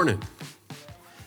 [0.00, 0.22] morning.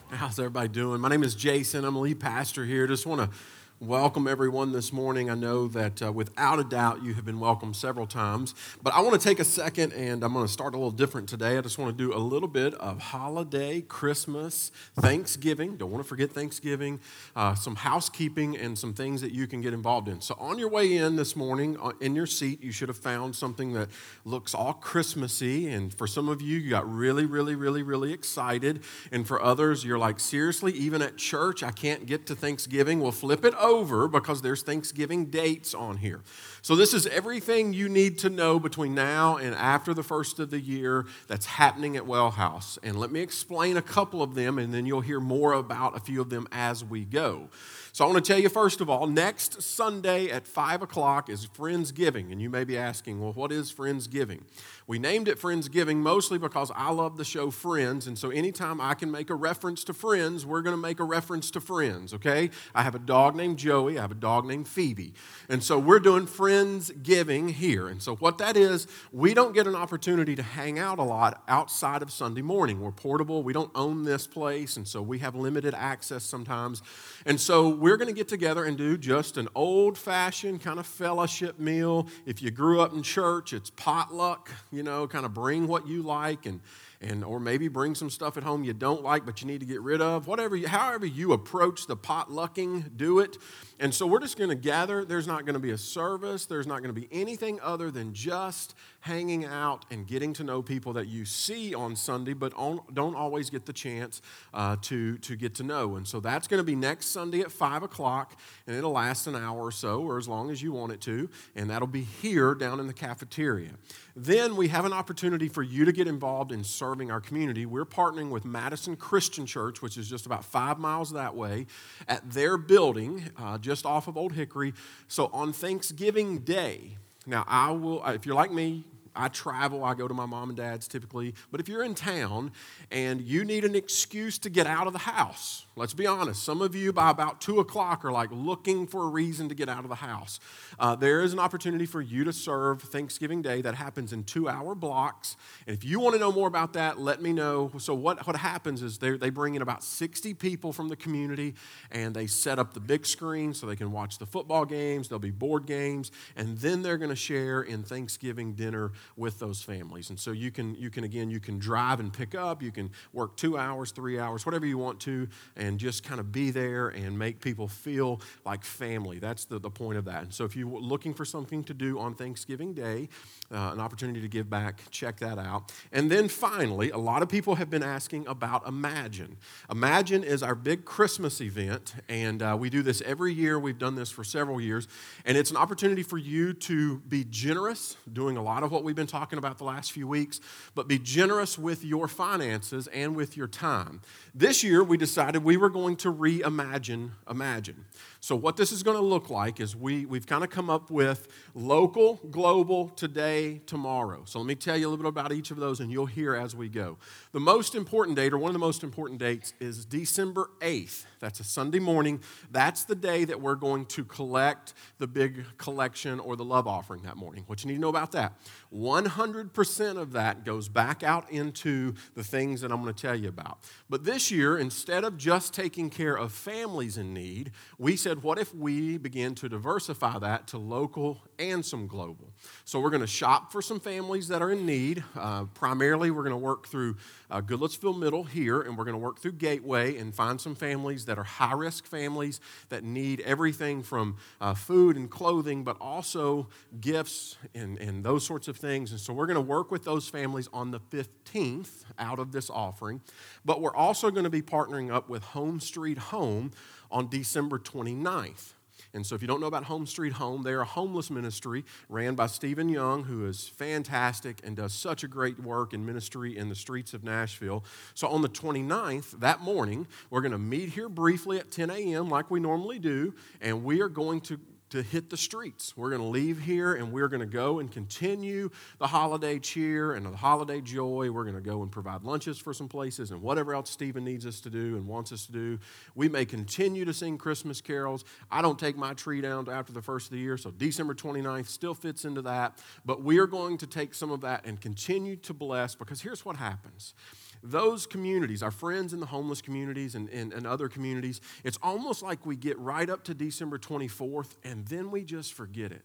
[0.10, 1.00] How's everybody doing?
[1.00, 1.86] My name is Jason.
[1.86, 2.88] I'm lead pastor here.
[2.88, 3.38] Just want to
[3.80, 5.30] welcome everyone this morning.
[5.30, 9.02] I know that uh, without a doubt you have been welcomed several times, but I
[9.02, 11.58] want to take a second and I'm going to start a little different today.
[11.58, 15.76] I just want to do a little bit of holiday, Christmas, Thanksgiving.
[15.76, 17.00] Don't want to forget Thanksgiving,
[17.36, 20.22] uh, some housekeeping, and some things that you can get involved in.
[20.22, 23.36] So, on your way in this morning, uh, in your seat, you should have found
[23.36, 23.90] something that
[24.24, 25.68] looks all Christmassy.
[25.68, 28.84] And for some of you, you got really, really, really, really excited.
[29.12, 33.00] And for others, you're like, seriously, even at church, I can't get to Thanksgiving.
[33.02, 36.22] We'll flip it over because there's Thanksgiving dates on here.
[36.62, 40.52] So, this is everything you need to know between now and after the first of
[40.52, 42.78] the year that's happening at Well House.
[42.84, 46.00] And let me explain a couple of them, and then you'll hear more about a
[46.00, 47.50] few of them as we go.
[47.96, 51.46] So I want to tell you, first of all, next Sunday at 5 o'clock is
[51.46, 52.32] Friendsgiving.
[52.32, 54.42] And you may be asking, well, what is Friendsgiving?
[54.88, 58.08] We named it Friendsgiving mostly because I love the show Friends.
[58.08, 61.04] And so anytime I can make a reference to Friends, we're going to make a
[61.04, 62.50] reference to Friends, okay?
[62.74, 65.14] I have a dog named Joey, I have a dog named Phoebe.
[65.48, 67.88] And so we're doing Friendsgiving here.
[67.88, 71.44] And so what that is, we don't get an opportunity to hang out a lot
[71.48, 72.82] outside of Sunday morning.
[72.82, 74.78] We're portable, we don't own this place.
[74.78, 76.82] And so we have limited access sometimes.
[77.28, 80.88] And so we're going to get together and do just an old fashioned kind of
[80.88, 82.08] fellowship meal.
[82.26, 86.02] If you grew up in church, it's potluck, you know, kind of bring what you
[86.02, 86.62] like and
[87.02, 89.66] and or maybe bring some stuff at home you don't like but you need to
[89.66, 90.28] get rid of.
[90.28, 93.38] Whatever you, however you approach the potlucking do it.
[93.82, 95.04] And so we're just going to gather.
[95.04, 96.46] There's not going to be a service.
[96.46, 100.62] There's not going to be anything other than just hanging out and getting to know
[100.62, 104.22] people that you see on sunday but on, don't always get the chance
[104.54, 107.52] uh, to, to get to know and so that's going to be next sunday at
[107.52, 110.92] 5 o'clock and it'll last an hour or so or as long as you want
[110.92, 113.72] it to and that'll be here down in the cafeteria
[114.16, 117.66] then we have an opportunity for you to get involved in serving our community.
[117.66, 121.66] We're partnering with Madison Christian Church, which is just about five miles that way,
[122.08, 124.74] at their building uh, just off of Old Hickory.
[125.08, 128.84] So on Thanksgiving Day, now I will, if you're like me,
[129.16, 131.34] I travel, I go to my mom and dad's typically.
[131.52, 132.52] But if you're in town
[132.92, 136.62] and you need an excuse to get out of the house, let's be honest, some
[136.62, 139.84] of you by about two o'clock are like looking for a reason to get out
[139.84, 140.40] of the house.
[140.80, 144.50] Uh, there is an opportunity for you to serve Thanksgiving Day that happens in two
[144.50, 145.36] hour blocks.
[145.68, 147.72] And if you want to know more about that, let me know.
[147.78, 151.56] So, what, what happens is they bring in about 60 people from the community
[151.92, 155.20] and they set up the big screen so they can watch the football games, there'll
[155.20, 160.10] be board games, and then they're going to share in Thanksgiving dinner with those families.
[160.10, 162.92] And so you can, you can again, you can drive and pick up, you can
[163.12, 166.90] work two hours, three hours, whatever you want to, and just kind of be there
[166.90, 169.20] and make people feel like family.
[169.20, 170.24] That's the, the point of that.
[170.24, 173.10] And so if you're looking for something to do on Thanksgiving Day,
[173.52, 175.72] uh, an opportunity to give back, check that out.
[175.92, 179.38] And then finally, a lot of people have been asking about Imagine.
[179.70, 183.60] Imagine is our big Christmas event, and uh, we do this every year.
[183.60, 184.88] We've done this for several years,
[185.26, 188.93] and it's an opportunity for you to be generous, doing a lot of what we
[188.94, 190.40] we've been talking about the last few weeks,
[190.76, 194.02] but be generous with your finances and with your time.
[194.36, 197.86] This year, we decided we were going to reimagine Imagine.
[198.20, 200.92] So, what this is going to look like is we, we've kind of come up
[200.92, 204.22] with local, global, today, tomorrow.
[204.26, 206.36] So, let me tell you a little bit about each of those, and you'll hear
[206.36, 206.98] as we go.
[207.34, 211.06] The most important date, or one of the most important dates, is December 8th.
[211.20, 212.22] That's a Sunday morning.
[212.52, 217.02] That's the day that we're going to collect the big collection or the love offering
[217.04, 217.44] that morning.
[217.48, 218.34] What you need to know about that
[218.72, 223.30] 100% of that goes back out into the things that I'm going to tell you
[223.30, 223.58] about.
[223.90, 228.38] But this year, instead of just taking care of families in need, we said, what
[228.38, 232.33] if we begin to diversify that to local and some global?
[232.66, 235.04] So we're going to shop for some families that are in need.
[235.16, 236.98] Uh, primarily, we're going to work through
[237.30, 241.06] uh, Goodlettsville Middle here, and we're going to work through Gateway and find some families
[241.06, 242.40] that are high risk families
[242.70, 246.48] that need everything from uh, food and clothing, but also
[246.80, 248.92] gifts and, and those sorts of things.
[248.92, 252.50] And so we're going to work with those families on the 15th out of this
[252.50, 253.02] offering.
[253.44, 256.52] But we're also going to be partnering up with Home Street Home
[256.92, 258.54] on December 29th.
[258.96, 262.14] And so, if you don't know about Home Street Home, they're a homeless ministry ran
[262.14, 266.50] by Stephen Young, who is fantastic and does such a great work in ministry in
[266.50, 267.64] the streets of Nashville.
[267.96, 272.10] So, on the 29th, that morning, we're going to meet here briefly at 10 a.m.,
[272.10, 274.40] like we normally do, and we are going to
[274.74, 275.78] to hit the streets.
[275.78, 278.50] We're going to leave here and we're going to go and continue
[278.80, 281.12] the holiday cheer and the holiday joy.
[281.12, 284.26] We're going to go and provide lunches for some places and whatever else Stephen needs
[284.26, 285.60] us to do and wants us to do.
[285.94, 288.04] We may continue to sing Christmas carols.
[288.32, 291.50] I don't take my tree down after the first of the year, so December 29th
[291.50, 292.58] still fits into that.
[292.84, 296.26] But we are going to take some of that and continue to bless because here's
[296.26, 296.96] what happens
[297.44, 302.02] those communities, our friends in the homeless communities and, and, and, other communities, it's almost
[302.02, 305.84] like we get right up to December 24th and then we just forget it.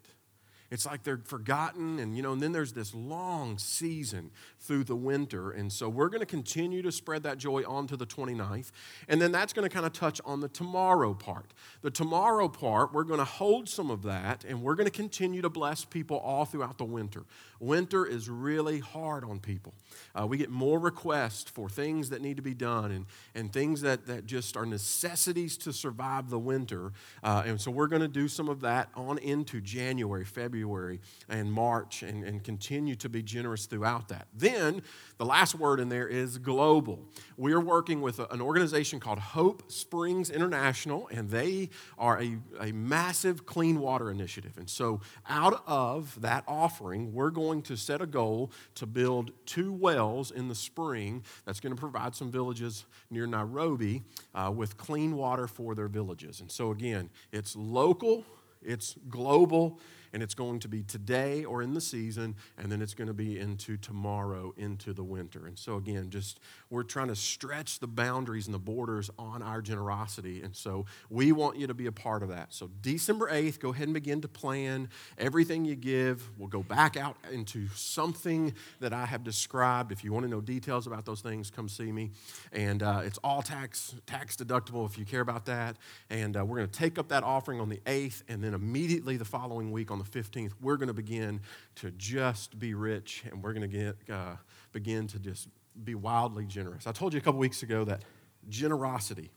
[0.70, 4.30] It's like they're forgotten, and you know, and then there's this long season
[4.60, 5.50] through the winter.
[5.50, 8.70] And so we're going to continue to spread that joy on to the 29th.
[9.08, 11.54] And then that's going to kind of touch on the tomorrow part.
[11.80, 15.40] The tomorrow part, we're going to hold some of that, and we're going to continue
[15.40, 17.24] to bless people all throughout the winter.
[17.60, 19.72] Winter is really hard on people.
[20.14, 23.80] Uh, we get more requests for things that need to be done and, and things
[23.80, 26.92] that, that just are necessities to survive the winter.
[27.24, 30.57] Uh, and so we're going to do some of that on into January, February.
[30.58, 34.26] February and March and, and continue to be generous throughout that.
[34.34, 34.82] Then,
[35.16, 37.08] the last word in there is global.
[37.36, 42.72] We are working with an organization called Hope Springs International, and they are a, a
[42.72, 44.58] massive clean water initiative.
[44.58, 49.72] And so, out of that offering, we're going to set a goal to build two
[49.72, 54.02] wells in the spring that's going to provide some villages near Nairobi
[54.34, 56.40] uh, with clean water for their villages.
[56.40, 58.24] And so, again, it's local,
[58.60, 59.78] it's global,
[60.12, 63.14] and it's going to be today or in the season, and then it's going to
[63.14, 65.46] be into tomorrow, into the winter.
[65.46, 66.40] And so, again, just
[66.70, 70.42] we're trying to stretch the boundaries and the borders on our generosity.
[70.42, 72.52] And so, we want you to be a part of that.
[72.52, 76.30] So, December 8th, go ahead and begin to plan everything you give.
[76.38, 79.92] We'll go back out into something that I have described.
[79.92, 82.10] If you want to know details about those things, come see me.
[82.52, 85.76] And uh, it's all tax, tax deductible if you care about that.
[86.10, 89.16] And uh, we're going to take up that offering on the 8th, and then immediately
[89.16, 91.40] the following week on on the 15th, we're going to begin
[91.76, 94.36] to just be rich and we're going to get, uh,
[94.72, 95.48] begin to just
[95.84, 96.86] be wildly generous.
[96.86, 98.02] I told you a couple weeks ago that
[98.48, 99.30] generosity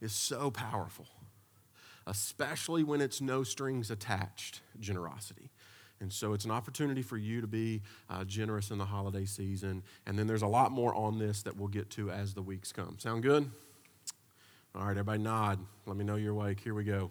[0.00, 1.06] is so powerful,
[2.06, 5.50] especially when it's no strings attached generosity.
[6.00, 9.82] And so it's an opportunity for you to be uh, generous in the holiday season.
[10.06, 12.72] And then there's a lot more on this that we'll get to as the weeks
[12.72, 12.96] come.
[12.98, 13.50] Sound good?
[14.74, 15.60] All right, everybody nod.
[15.86, 16.60] Let me know you're awake.
[16.60, 17.08] Here we go.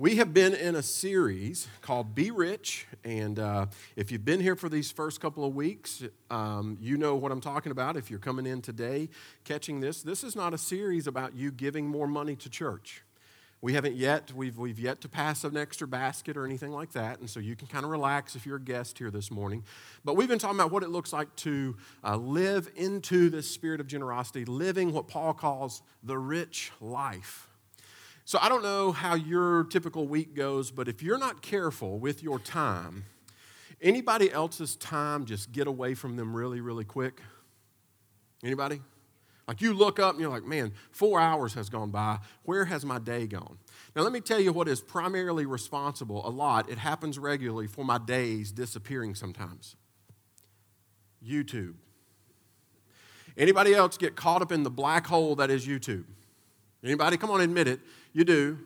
[0.00, 2.86] We have been in a series called Be Rich.
[3.02, 3.66] And uh,
[3.96, 7.40] if you've been here for these first couple of weeks, um, you know what I'm
[7.40, 7.96] talking about.
[7.96, 9.08] If you're coming in today
[9.42, 13.02] catching this, this is not a series about you giving more money to church.
[13.60, 17.18] We haven't yet, we've, we've yet to pass an extra basket or anything like that.
[17.18, 19.64] And so you can kind of relax if you're a guest here this morning.
[20.04, 23.80] But we've been talking about what it looks like to uh, live into this spirit
[23.80, 27.47] of generosity, living what Paul calls the rich life.
[28.28, 32.22] So I don't know how your typical week goes, but if you're not careful with
[32.22, 33.06] your time,
[33.80, 37.22] anybody else's time just get away from them really, really quick?
[38.44, 38.82] Anybody?
[39.46, 42.18] Like you look up and you're like, man, four hours has gone by.
[42.42, 43.56] Where has my day gone?
[43.96, 46.68] Now, let me tell you what is primarily responsible a lot.
[46.68, 49.74] It happens regularly for my days disappearing sometimes.
[51.26, 51.76] YouTube.
[53.38, 56.04] Anybody else get caught up in the black hole that is YouTube?
[56.84, 57.16] Anybody?
[57.16, 57.80] Come on, admit it.
[58.12, 58.58] You do.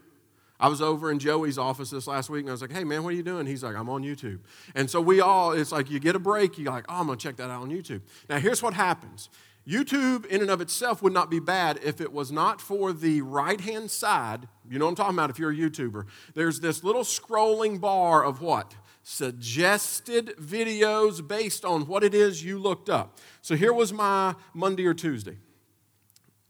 [0.60, 3.02] I was over in Joey's office this last week and I was like, hey man,
[3.02, 3.46] what are you doing?
[3.46, 4.38] He's like, I'm on YouTube.
[4.76, 7.16] And so we all, it's like you get a break, you're like, oh, I'm gonna
[7.16, 8.02] check that out on YouTube.
[8.28, 9.28] Now here's what happens.
[9.66, 13.22] YouTube, in and of itself, would not be bad if it was not for the
[13.22, 14.48] right hand side.
[14.68, 16.06] You know what I'm talking about if you're a YouTuber.
[16.34, 18.74] There's this little scrolling bar of what?
[19.04, 23.18] Suggested videos based on what it is you looked up.
[23.40, 25.36] So here was my Monday or Tuesday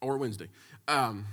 [0.00, 0.48] or Wednesday.
[0.88, 1.26] Um,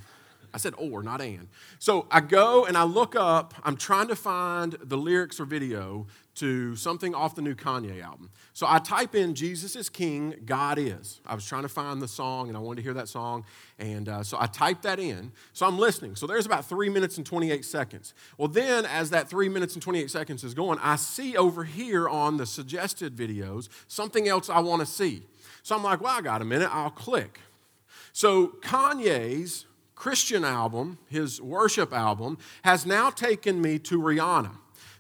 [0.54, 1.48] I said or, not and.
[1.80, 6.08] So I go and I look up, I'm trying to find the lyrics or video
[6.36, 8.30] to something off the new Kanye album.
[8.54, 11.20] So I type in Jesus is King, God is.
[11.26, 13.44] I was trying to find the song and I wanted to hear that song.
[13.78, 15.34] And uh, so I typed that in.
[15.52, 16.16] So I'm listening.
[16.16, 18.14] So there's about three minutes and 28 seconds.
[18.38, 22.08] Well, then as that three minutes and 28 seconds is going, I see over here
[22.08, 25.24] on the suggested videos something else I want to see.
[25.64, 26.70] So I'm like, well, I got a minute.
[26.72, 27.42] I'll click.
[28.14, 29.66] So Kanye's
[30.00, 34.52] Christian album, his worship album, has now taken me to Rihanna.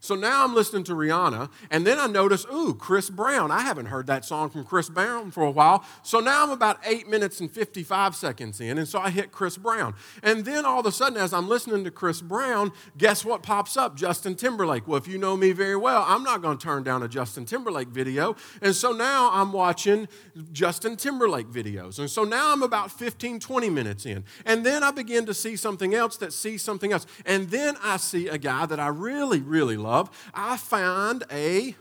[0.01, 3.51] So now I'm listening to Rihanna, and then I notice, ooh, Chris Brown.
[3.51, 5.83] I haven't heard that song from Chris Brown for a while.
[6.03, 9.57] So now I'm about eight minutes and 55 seconds in, and so I hit Chris
[9.57, 9.95] Brown.
[10.23, 13.75] And then all of a sudden, as I'm listening to Chris Brown, guess what pops
[13.75, 13.97] up?
[13.97, 14.87] Justin Timberlake.
[14.87, 17.45] Well, if you know me very well, I'm not going to turn down a Justin
[17.45, 18.37] Timberlake video.
[18.61, 20.07] And so now I'm watching
[20.53, 21.99] Justin Timberlake videos.
[21.99, 24.23] And so now I'm about 15, 20 minutes in.
[24.45, 27.05] And then I begin to see something else that sees something else.
[27.25, 29.88] And then I see a guy that I really, really love
[30.33, 31.75] I found a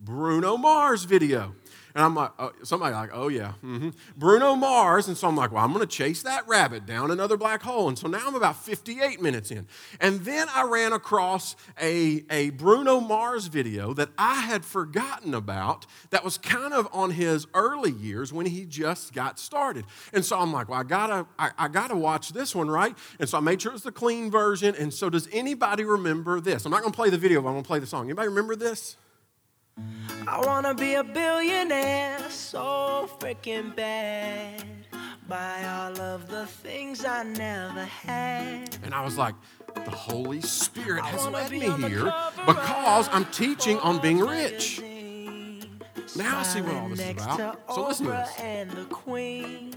[0.00, 1.54] Bruno Mars video.
[1.98, 3.88] And I'm like, oh, somebody like, oh yeah, mm-hmm.
[4.16, 5.08] Bruno Mars.
[5.08, 7.88] And so I'm like, well, I'm going to chase that rabbit down another black hole.
[7.88, 9.66] And so now I'm about 58 minutes in.
[10.00, 15.86] And then I ran across a, a Bruno Mars video that I had forgotten about
[16.10, 19.84] that was kind of on his early years when he just got started.
[20.12, 22.96] And so I'm like, well, I gotta, I, I gotta watch this one, right?
[23.18, 24.76] And so I made sure it was the clean version.
[24.76, 26.64] And so does anybody remember this?
[26.64, 28.04] I'm not gonna play the video, but I'm gonna play the song.
[28.04, 28.96] Anybody remember this?
[30.26, 34.64] I wanna be a billionaire so freaking bad.
[35.28, 38.76] Buy all of the things I never had.
[38.82, 39.34] And I was like,
[39.74, 42.12] the Holy Spirit has led me here
[42.46, 44.80] because I'm teaching on being rich.
[46.16, 47.60] Now I see what all this is about.
[47.74, 48.40] So listen to this.
[48.40, 49.74] And the queen.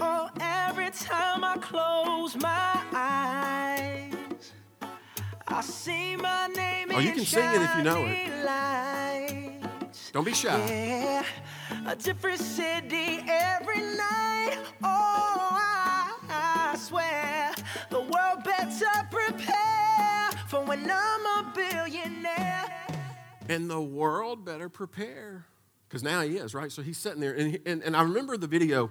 [0.00, 3.67] Oh, every time I close my eyes,
[5.50, 8.44] Oh, you can sing it if you know it.
[8.44, 10.10] Lights.
[10.10, 10.56] Don't be shy.
[10.68, 11.24] Yeah,
[11.86, 14.58] a different city every night.
[14.82, 17.54] Oh, I, I swear
[17.90, 22.86] the world better prepare for when I'm a billionaire.
[23.48, 25.46] And the world better prepare.
[25.88, 26.70] Because now he is, right?
[26.70, 27.32] So he's sitting there.
[27.32, 28.90] And, and, and I remember the video.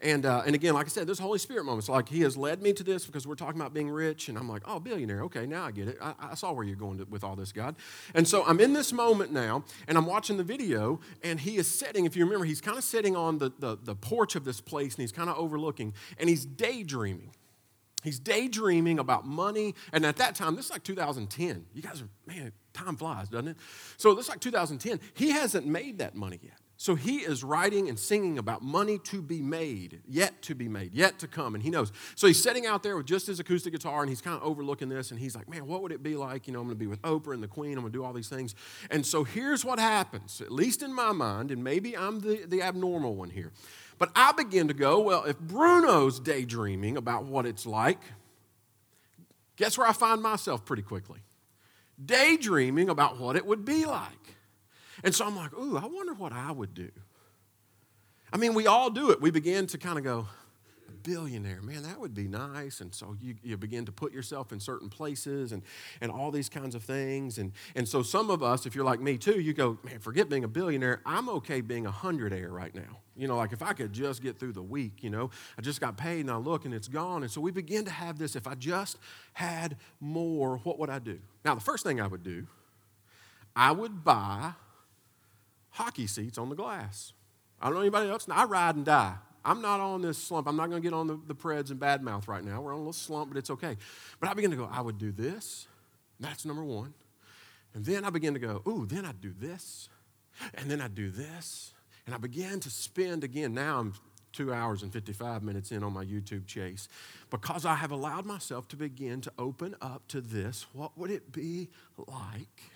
[0.00, 1.90] And, uh, and again, like I said, there's Holy Spirit moments.
[1.90, 4.30] Like he has led me to this because we're talking about being rich.
[4.30, 5.22] And I'm like, oh, billionaire.
[5.24, 5.98] Okay, now I get it.
[6.00, 7.76] I, I saw where you're going to, with all this, God.
[8.14, 9.64] And so I'm in this moment now.
[9.86, 11.00] And I'm watching the video.
[11.22, 13.94] And he is sitting, if you remember, he's kind of sitting on the, the, the
[13.94, 14.94] porch of this place.
[14.94, 15.92] And he's kind of overlooking.
[16.18, 17.32] And he's daydreaming.
[18.04, 19.74] He's daydreaming about money.
[19.92, 21.66] And at that time, this is like 2010.
[21.74, 23.56] You guys are, man, time flies, doesn't it?
[23.96, 25.00] So it looks like 2010.
[25.14, 26.58] He hasn't made that money yet.
[26.80, 30.94] So he is writing and singing about money to be made, yet to be made,
[30.94, 31.56] yet to come.
[31.56, 31.90] And he knows.
[32.14, 34.88] So he's sitting out there with just his acoustic guitar and he's kind of overlooking
[34.88, 35.10] this.
[35.10, 36.46] And he's like, man, what would it be like?
[36.46, 37.72] You know, I'm going to be with Oprah and the Queen.
[37.72, 38.54] I'm going to do all these things.
[38.92, 42.62] And so here's what happens, at least in my mind, and maybe I'm the, the
[42.62, 43.50] abnormal one here.
[43.98, 47.98] But I begin to go, well, if Bruno's daydreaming about what it's like,
[49.56, 51.18] guess where I find myself pretty quickly?
[52.04, 54.36] Daydreaming about what it would be like.
[55.02, 56.90] And so I'm like, ooh, I wonder what I would do.
[58.32, 59.20] I mean, we all do it.
[59.20, 60.26] We begin to kind of go,
[61.02, 62.80] billionaire, man, that would be nice.
[62.80, 65.62] And so you, you begin to put yourself in certain places and,
[66.00, 67.38] and all these kinds of things.
[67.38, 70.28] And, and so some of us, if you're like me too, you go, man, forget
[70.28, 71.00] being a billionaire.
[71.06, 73.00] I'm okay being a hundredaire right now.
[73.16, 75.80] You know, like if I could just get through the week, you know, I just
[75.80, 77.22] got paid and I look and it's gone.
[77.22, 78.96] And so we begin to have this if I just
[79.32, 81.18] had more, what would I do?
[81.44, 82.46] Now, the first thing I would do,
[83.56, 84.52] I would buy
[85.70, 87.12] hockey seats on the glass.
[87.60, 88.26] I don't know anybody else.
[88.30, 89.14] I ride and die.
[89.48, 90.46] I'm not on this slump.
[90.46, 92.60] I'm not going to get on the, the Preds and bad mouth right now.
[92.60, 93.78] We're on a little slump, but it's okay.
[94.20, 95.66] But I begin to go, I would do this.
[96.20, 96.92] That's number one.
[97.72, 99.88] And then I begin to go, ooh, then I'd do this.
[100.52, 101.72] And then I'd do this.
[102.04, 103.54] And I began to spend again.
[103.54, 103.94] Now I'm
[104.32, 106.86] two hours and 55 minutes in on my YouTube chase
[107.30, 110.66] because I have allowed myself to begin to open up to this.
[110.74, 112.70] What would it be like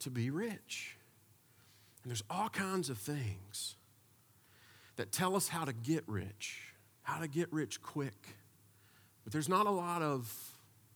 [0.00, 0.98] to be rich?
[2.02, 3.76] And there's all kinds of things
[4.96, 8.28] that tell us how to get rich, how to get rich quick.
[9.24, 10.32] But there's not a lot of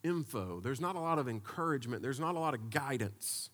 [0.03, 3.51] info, there's not a lot of encouragement, there's not a lot of guidance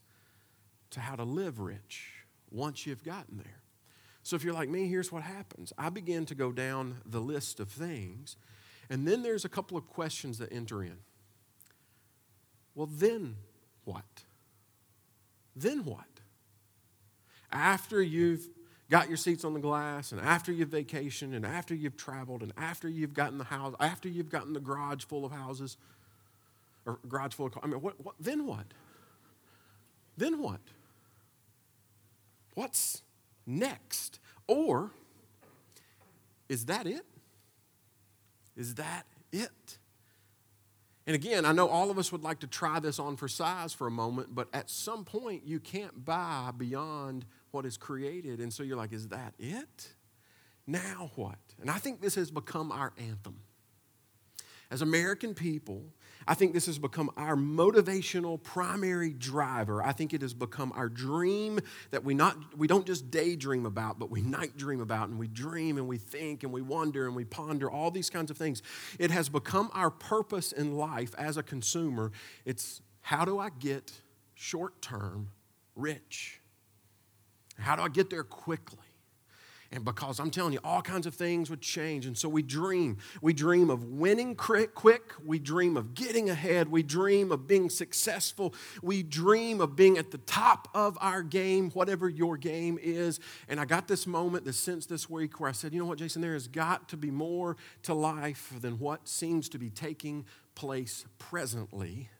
[0.91, 3.63] to how to live rich once you've gotten there.
[4.23, 7.61] So if you're like me, here's what happens I begin to go down the list
[7.61, 8.37] of things,
[8.89, 10.99] and then there's a couple of questions that enter in.
[12.75, 13.37] Well, then
[13.85, 14.05] what?
[15.55, 16.07] Then what?
[17.53, 18.49] after you've
[18.91, 22.53] got your seats on the glass and after you've vacationed and after you've traveled and
[22.57, 25.77] after you've gotten the house after you've gotten the garage full of houses
[26.85, 28.67] or garage full of cars, I mean what, what then what?
[30.17, 30.61] Then what?
[32.55, 33.03] What's
[33.47, 34.19] next?
[34.47, 34.91] Or
[36.49, 37.07] is that it?
[38.57, 39.79] Is that it
[41.07, 43.73] and again, I know all of us would like to try this on for size
[43.73, 48.41] for a moment, but at some point you can't buy beyond what is created.
[48.41, 49.89] And so you're like, is that it?
[50.67, 51.39] Now what?
[51.61, 53.41] And I think this has become our anthem.
[54.71, 55.83] As American people,
[56.27, 59.83] I think this has become our motivational primary driver.
[59.83, 61.61] I think it has become our dream
[61.91, 65.29] that we not we don't just daydream about, but we night dream about and we
[65.29, 68.63] dream and we think and we wonder and we ponder all these kinds of things.
[68.99, 72.13] It has become our purpose in life as a consumer.
[72.45, 73.93] It's how do I get
[74.35, 75.31] short-term
[75.75, 76.41] rich?
[77.59, 78.79] How do I get there quickly?
[79.73, 82.05] And because I'm telling you, all kinds of things would change.
[82.05, 82.99] And so we dream.
[83.23, 85.13] We dream of winning quick.
[85.25, 86.69] We dream of getting ahead.
[86.69, 88.53] We dream of being successful.
[88.83, 93.21] We dream of being at the top of our game, whatever your game is.
[93.49, 95.99] And I got this moment, this sense this week where I said, you know what,
[95.99, 100.27] Jason, there has got to be more to life than what seems to be taking
[100.57, 102.11] place presently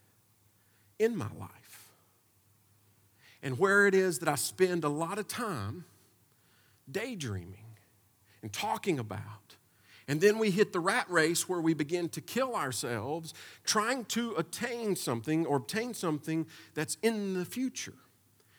[0.99, 1.89] in my life.
[3.43, 5.83] And where it is that I spend a lot of time
[6.89, 7.77] daydreaming
[8.41, 9.55] and talking about.
[10.07, 13.33] And then we hit the rat race where we begin to kill ourselves
[13.63, 17.93] trying to attain something or obtain something that's in the future.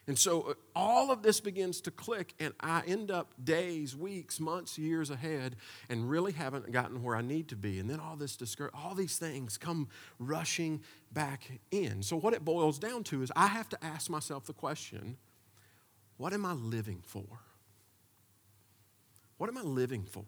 [0.07, 4.41] And so uh, all of this begins to click, and I end up days, weeks,
[4.41, 5.57] months, years ahead,
[5.89, 7.79] and really haven't gotten where I need to be.
[7.79, 9.89] And then all this discour- all these things come
[10.19, 10.81] rushing
[11.13, 12.03] back in.
[12.03, 15.19] So what it boils down to is I have to ask myself the question:
[16.17, 17.41] What am I living for?
[19.43, 20.25] What am I living for?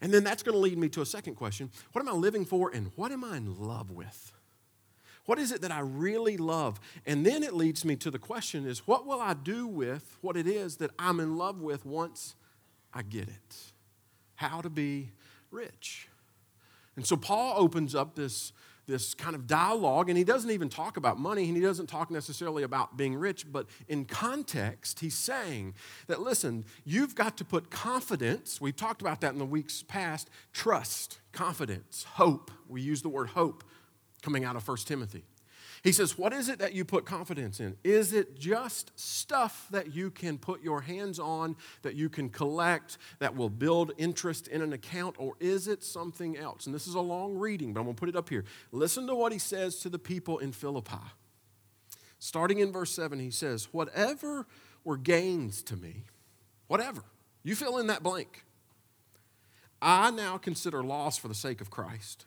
[0.00, 2.44] And then that's going to lead me to a second question What am I living
[2.44, 4.30] for, and what am I in love with?
[5.24, 6.78] What is it that I really love?
[7.04, 10.36] And then it leads me to the question is what will I do with what
[10.36, 12.36] it is that I'm in love with once
[12.94, 13.56] I get it?
[14.36, 15.10] How to be
[15.50, 16.06] rich.
[16.94, 18.52] And so Paul opens up this
[18.86, 22.10] this kind of dialogue, and he doesn't even talk about money, and he doesn't talk
[22.10, 25.74] necessarily about being rich, but in context, he's saying
[26.06, 30.30] that, listen, you've got to put confidence, we talked about that in the weeks past,
[30.52, 32.50] trust, confidence, hope.
[32.68, 33.64] We use the word hope
[34.22, 35.24] coming out of 1 Timothy.
[35.86, 37.76] He says, What is it that you put confidence in?
[37.84, 42.98] Is it just stuff that you can put your hands on, that you can collect,
[43.20, 46.66] that will build interest in an account, or is it something else?
[46.66, 48.44] And this is a long reading, but I'm going to put it up here.
[48.72, 50.96] Listen to what he says to the people in Philippi.
[52.18, 54.44] Starting in verse 7, he says, Whatever
[54.82, 56.02] were gains to me,
[56.66, 57.04] whatever,
[57.44, 58.42] you fill in that blank,
[59.80, 62.26] I now consider loss for the sake of Christ.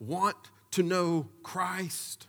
[0.00, 0.36] want
[0.72, 2.26] to know Christ.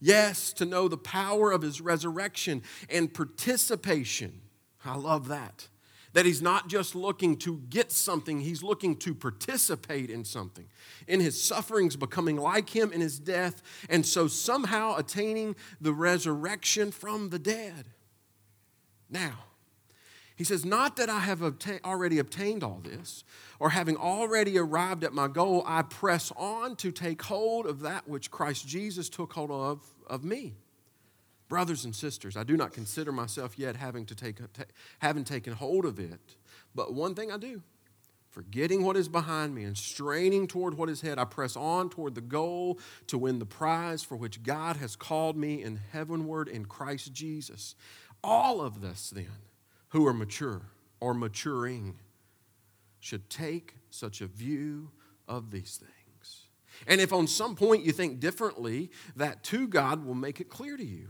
[0.00, 4.40] Yes, to know the power of his resurrection and participation.
[4.84, 5.68] I love that.
[6.12, 10.66] That he's not just looking to get something, he's looking to participate in something.
[11.06, 16.90] In his sufferings, becoming like him in his death, and so somehow attaining the resurrection
[16.90, 17.86] from the dead.
[19.08, 19.44] Now,
[20.42, 23.22] he says, Not that I have obta- already obtained all this,
[23.60, 28.08] or having already arrived at my goal, I press on to take hold of that
[28.08, 30.54] which Christ Jesus took hold of of me.
[31.48, 34.38] Brothers and sisters, I do not consider myself yet having, to take,
[34.98, 36.34] having taken hold of it,
[36.74, 37.62] but one thing I do.
[38.28, 42.16] Forgetting what is behind me and straining toward what is ahead, I press on toward
[42.16, 46.64] the goal to win the prize for which God has called me in heavenward in
[46.64, 47.76] Christ Jesus.
[48.24, 49.30] All of this, then,
[49.92, 50.62] who are mature
[51.00, 51.98] or maturing
[52.98, 54.90] should take such a view
[55.28, 56.46] of these things.
[56.86, 60.76] And if on some point you think differently, that too God will make it clear
[60.76, 61.08] to you.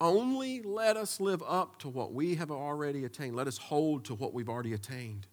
[0.00, 3.34] Only let us live up to what we have already attained.
[3.34, 5.26] Let us hold to what we've already attained.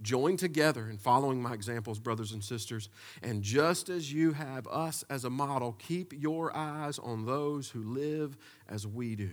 [0.00, 2.88] Join together in following my examples, brothers and sisters.
[3.22, 7.82] And just as you have us as a model, keep your eyes on those who
[7.82, 8.36] live
[8.68, 9.30] as we do.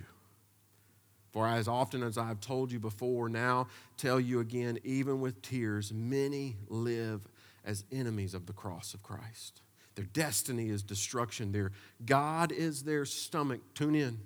[1.33, 3.67] For as often as I've told you before, now
[3.97, 7.27] tell you again, even with tears, many live
[7.65, 9.61] as enemies of the cross of Christ.
[9.95, 11.51] Their destiny is destruction.
[11.51, 11.71] Their
[12.05, 13.61] God is their stomach.
[13.73, 14.19] Tune in.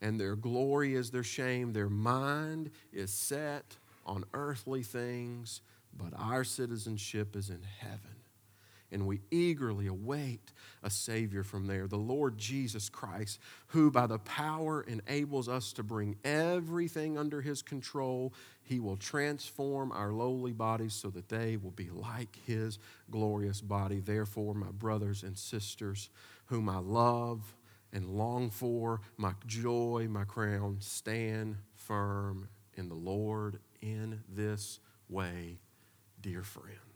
[0.00, 1.74] And their glory is their shame.
[1.74, 3.76] Their mind is set
[4.06, 5.60] on earthly things,
[5.94, 8.19] but our citizenship is in heaven
[8.92, 14.18] and we eagerly await a Savior from there, the Lord Jesus Christ, who by the
[14.18, 18.32] power enables us to bring everything under His control.
[18.62, 22.78] He will transform our lowly bodies so that they will be like His
[23.10, 24.00] glorious body.
[24.00, 26.10] Therefore, my brothers and sisters,
[26.46, 27.54] whom I love
[27.92, 35.58] and long for, my joy, my crown, stand firm in the Lord in this way,
[36.20, 36.89] dear friends.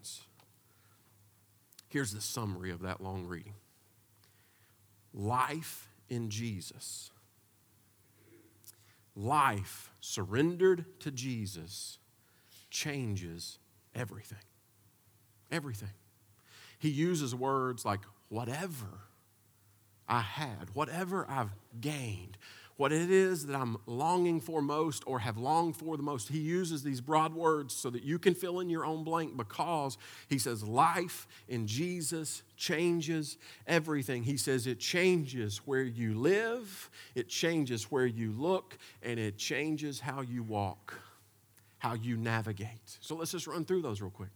[1.95, 3.53] Here's the summary of that long reading
[5.13, 7.09] Life in Jesus
[9.15, 11.99] life surrendered to Jesus
[12.69, 13.59] changes
[13.95, 14.43] everything.
[15.49, 15.93] Everything.
[16.79, 18.99] He uses words like whatever
[20.05, 22.37] I had, whatever I've gained,
[22.77, 26.27] what it is that I'm longing for most or have longed for the most.
[26.27, 29.97] He uses these broad words so that you can fill in your own blank because
[30.27, 34.23] he says life in Jesus changes everything.
[34.23, 40.01] He says it changes where you live, it changes where you look, and it changes
[40.01, 40.95] how you walk,
[41.77, 42.97] how you navigate.
[42.99, 44.31] So let's just run through those real quick.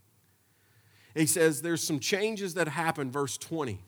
[1.14, 3.80] He says there's some changes that happen, verse 20.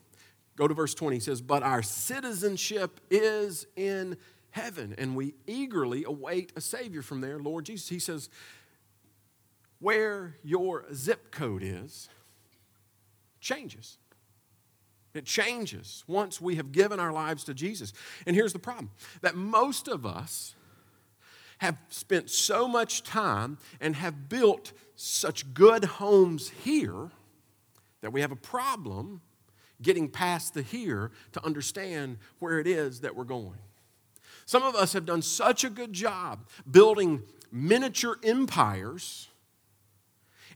[0.57, 1.17] Go to verse 20.
[1.17, 4.19] He says, But our citizenship is in
[4.53, 7.89] heaven, and we eagerly await a Savior from there, Lord Jesus.
[7.89, 8.31] He says,
[9.81, 12.09] where your zip code is
[13.41, 13.99] changes.
[15.13, 17.93] It changes once we have given our lives to Jesus.
[18.25, 20.55] And here's the problem that most of us
[21.59, 27.11] have spent so much time and have built such good homes here
[28.01, 29.21] that we have a problem
[29.81, 33.59] getting past the here to understand where it is that we're going.
[34.45, 39.29] Some of us have done such a good job building miniature empires,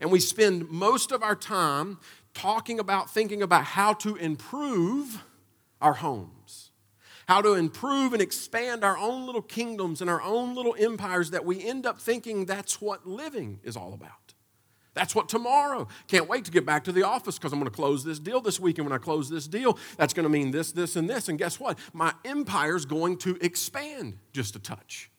[0.01, 1.99] and we spend most of our time
[2.35, 5.25] talking about, thinking about how to improve
[5.81, 6.71] our homes,
[7.29, 11.45] how to improve and expand our own little kingdoms and our own little empires that
[11.45, 14.26] we end up thinking that's what living is all about.
[14.97, 15.87] That's what tomorrow.
[16.09, 18.41] Can't wait to get back to the office because I'm going to close this deal
[18.41, 18.79] this week.
[18.79, 21.29] And when I close this deal, that's going to mean this, this, and this.
[21.29, 21.79] And guess what?
[21.93, 25.11] My empire's going to expand just a touch.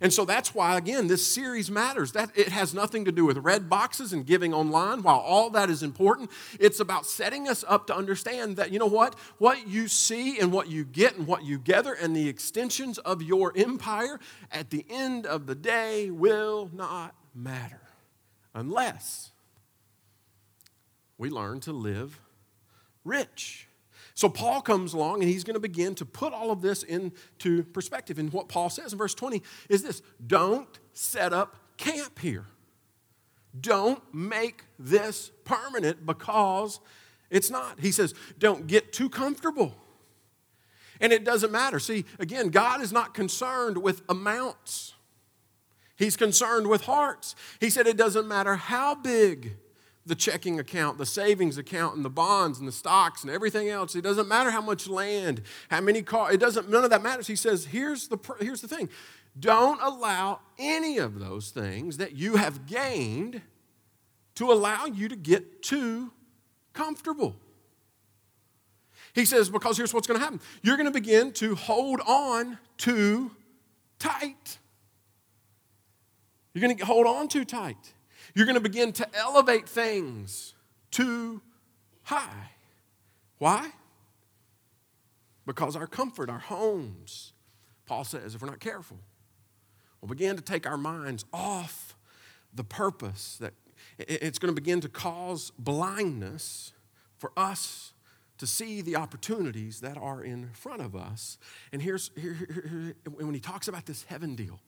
[0.00, 2.10] And so that's why, again, this series matters.
[2.10, 5.04] That it has nothing to do with red boxes and giving online.
[5.04, 8.86] While all that is important, it's about setting us up to understand that you know
[8.86, 12.98] what, what you see and what you get and what you gather and the extensions
[12.98, 14.18] of your empire
[14.50, 17.83] at the end of the day will not matter
[18.54, 19.30] unless
[21.18, 22.20] we learn to live
[23.04, 23.68] rich.
[24.14, 27.64] So Paul comes along and he's going to begin to put all of this into
[27.64, 28.18] perspective.
[28.18, 32.46] And what Paul says in verse 20 is this don't set up camp here.
[33.60, 36.80] Don't make this permanent because
[37.30, 37.80] it's not.
[37.80, 39.76] He says, don't get too comfortable.
[41.00, 41.78] And it doesn't matter.
[41.78, 44.93] See, again, God is not concerned with amounts.
[45.96, 47.36] He's concerned with hearts.
[47.60, 49.56] He said it doesn't matter how big
[50.06, 53.94] the checking account, the savings account, and the bonds and the stocks and everything else.
[53.94, 56.34] It doesn't matter how much land, how many cars.
[56.34, 56.68] It doesn't.
[56.68, 57.26] None of that matters.
[57.26, 58.88] He says, here's the here's the thing.
[59.38, 63.40] Don't allow any of those things that you have gained
[64.36, 66.12] to allow you to get too
[66.72, 67.36] comfortable.
[69.14, 70.40] He says, because here's what's going to happen.
[70.62, 73.30] You're going to begin to hold on too
[73.98, 74.58] tight.
[76.54, 77.92] You're going to hold on too tight.
[78.34, 80.54] You're going to begin to elevate things
[80.90, 81.42] too
[82.04, 82.50] high.
[83.38, 83.70] Why?
[85.46, 87.32] Because our comfort, our homes,
[87.86, 88.98] Paul says, if we're not careful,
[90.00, 91.96] will begin to take our minds off
[92.54, 93.52] the purpose that
[93.98, 96.72] it's going to begin to cause blindness
[97.18, 97.92] for us
[98.38, 101.38] to see the opportunities that are in front of us.
[101.72, 104.60] And here's here, here, here, when he talks about this heaven deal,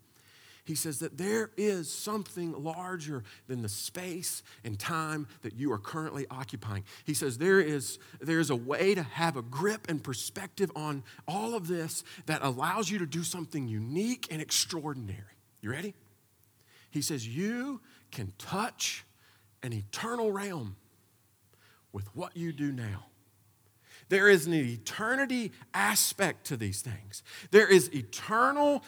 [0.66, 5.78] he says that there is something larger than the space and time that you are
[5.78, 6.82] currently occupying.
[7.04, 11.04] He says there is, there is a way to have a grip and perspective on
[11.28, 15.22] all of this that allows you to do something unique and extraordinary.
[15.60, 15.94] You ready?
[16.90, 19.04] He says you can touch
[19.62, 20.74] an eternal realm
[21.92, 23.06] with what you do now.
[24.08, 27.22] There is an eternity aspect to these things.
[27.52, 28.82] There is eternal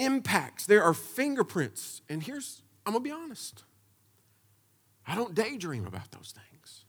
[0.00, 2.02] impacts, there are fingerprints.
[2.08, 3.64] And here's, I'm going to be honest
[5.06, 6.84] I don't daydream about those things.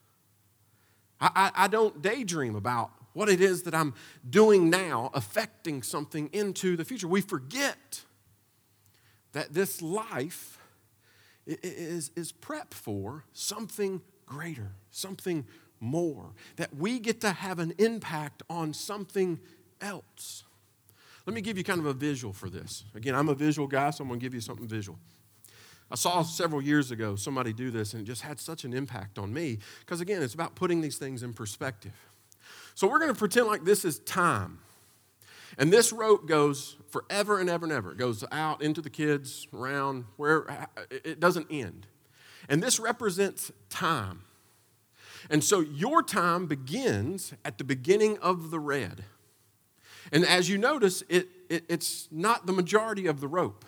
[1.20, 3.94] I, I, I, don't daydream about what it is that I'm
[4.30, 7.08] doing now affecting something into the future.
[7.08, 8.02] We forget
[9.34, 10.60] that this life
[11.46, 15.46] is, is prep for something greater, something
[15.80, 19.40] more, that we get to have an impact on something
[19.82, 20.44] else.
[21.26, 22.84] Let me give you kind of a visual for this.
[22.96, 24.98] Again, I'm a visual guy, so I'm going to give you something visual.
[25.92, 29.20] I saw several years ago somebody do this, and it just had such an impact
[29.20, 31.92] on me because, again, it's about putting these things in perspective.
[32.76, 34.60] So we're going to pretend like this is time.
[35.58, 37.92] And this rope goes forever and ever and ever.
[37.92, 41.88] It goes out into the kids, around, where uh, it doesn't end.
[42.48, 44.22] And this represents time.
[45.30, 49.04] And so your time begins at the beginning of the red.
[50.12, 53.66] And as you notice, it, it, it's not the majority of the rope.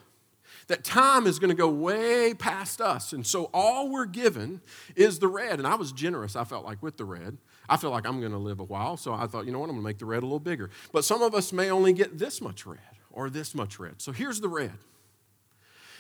[0.68, 3.12] That time is going to go way past us.
[3.12, 4.62] And so all we're given
[4.96, 5.60] is the red.
[5.60, 7.38] And I was generous, I felt like, with the red.
[7.68, 9.66] I feel like I'm going to live a while, so I thought, you know what,
[9.70, 10.70] I'm going to make the red a little bigger.
[10.92, 12.80] But some of us may only get this much red
[13.12, 14.02] or this much red.
[14.02, 14.74] So here's the red.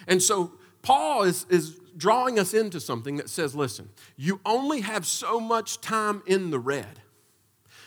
[0.08, 5.06] And so Paul is, is drawing us into something that says, listen, you only have
[5.06, 7.00] so much time in the red.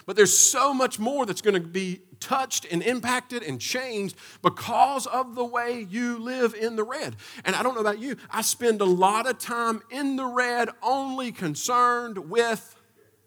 [0.07, 5.07] But there's so much more that's going to be touched and impacted and changed because
[5.07, 7.17] of the way you live in the red.
[7.45, 10.69] And I don't know about you, I spend a lot of time in the red
[10.83, 12.77] only concerned with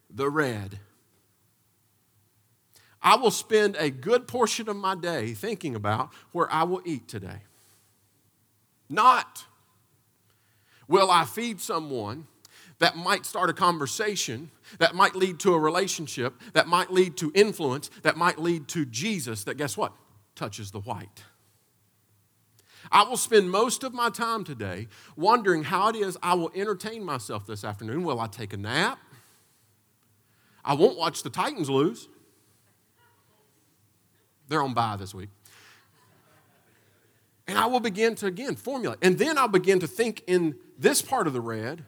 [0.09, 0.79] the red.
[3.01, 7.07] I will spend a good portion of my day thinking about where I will eat
[7.07, 7.43] today.
[8.89, 9.45] Not
[10.87, 12.27] will I feed someone
[12.79, 17.31] that might start a conversation, that might lead to a relationship, that might lead to
[17.35, 19.93] influence, that might lead to Jesus, that guess what?
[20.35, 21.23] Touches the white.
[22.91, 27.03] I will spend most of my time today wondering how it is I will entertain
[27.03, 28.03] myself this afternoon.
[28.03, 28.97] Will I take a nap?
[30.63, 32.07] I won't watch the Titans lose.
[34.47, 35.29] They're on bye this week.
[37.47, 38.99] And I will begin to again formulate.
[39.01, 41.83] And then I'll begin to think in this part of the red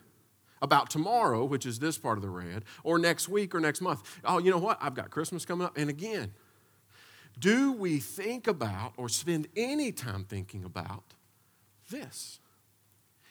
[0.61, 4.19] about tomorrow, which is this part of the red, or next week or next month.
[4.23, 4.77] Oh, you know what?
[4.81, 5.77] I've got Christmas coming up.
[5.77, 6.33] And again,
[7.39, 11.13] do we think about or spend any time thinking about
[11.89, 12.39] this?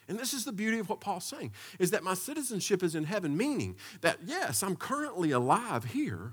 [0.09, 3.05] And this is the beauty of what Paul's saying is that my citizenship is in
[3.05, 6.33] heaven, meaning that yes, I'm currently alive here,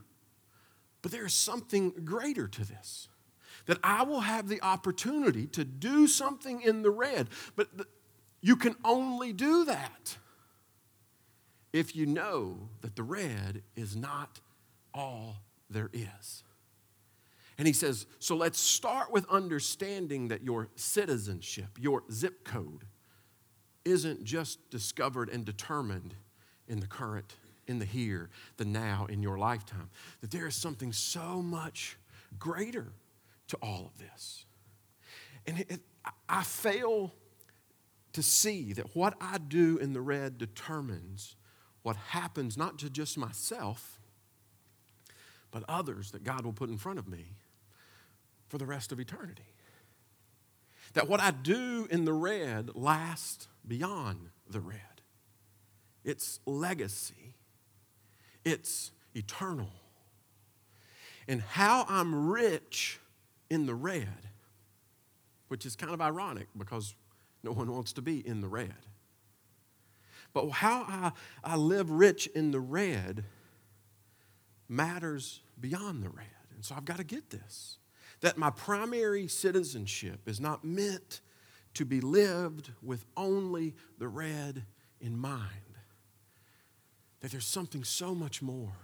[1.03, 3.07] but there is something greater to this.
[3.67, 7.67] That I will have the opportunity to do something in the red, but
[8.41, 10.17] you can only do that
[11.77, 14.39] if you know that the red is not
[14.93, 15.37] all
[15.69, 16.43] there is.
[17.57, 22.85] And he says, so let's start with understanding that your citizenship, your zip code,
[23.85, 26.15] isn't just discovered and determined
[26.67, 27.35] in the current,
[27.67, 29.89] in the here, the now, in your lifetime.
[30.21, 31.97] That there is something so much
[32.39, 32.87] greater
[33.49, 34.45] to all of this.
[35.45, 35.79] And it,
[36.27, 37.13] I fail
[38.13, 41.35] to see that what I do in the red determines
[41.87, 43.97] what happens not to just myself,
[45.51, 47.37] but others that God will put in front of me
[48.49, 49.53] for the rest of eternity.
[50.95, 54.81] That what I do in the red lasts beyond the red.
[56.03, 57.35] It's legacy,
[58.43, 59.71] it's eternal.
[61.25, 62.99] And how I'm rich
[63.49, 64.27] in the red,
[65.47, 66.95] which is kind of ironic because
[67.43, 68.75] no one wants to be in the red.
[70.37, 71.11] But how I,
[71.43, 73.23] I live rich in the red
[74.69, 76.27] matters beyond the red.
[76.53, 77.79] And so I've got to get this
[78.21, 81.21] that my primary citizenship is not meant
[81.73, 84.63] to be lived with only the red
[85.01, 85.79] in mind.
[87.21, 88.75] That there's something so much more